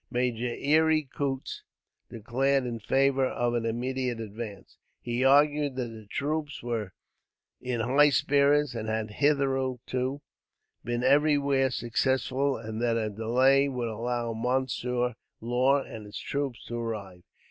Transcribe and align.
Major 0.09 0.47
Eyre 0.57 1.03
Coote 1.03 1.61
declared 2.09 2.65
in 2.65 2.79
favour 2.79 3.27
of 3.27 3.53
an 3.53 3.67
immediate 3.67 4.19
advance. 4.19 4.79
He 4.99 5.23
argued 5.23 5.75
that 5.75 5.89
the 5.89 6.07
troops 6.07 6.63
were 6.63 6.93
in 7.61 7.81
high 7.81 8.09
spirits, 8.09 8.73
and 8.73 8.89
had 8.89 9.11
hitherto 9.11 10.21
been 10.83 11.03
everywhere 11.03 11.69
successful, 11.69 12.57
and 12.57 12.81
that 12.81 12.97
a 12.97 13.11
delay 13.11 13.69
would 13.69 13.89
allow 13.89 14.33
Monsieur 14.33 15.13
Law 15.39 15.83
and 15.83 16.07
his 16.07 16.17
troops 16.17 16.65
to 16.65 16.77
arrive. 16.79 17.21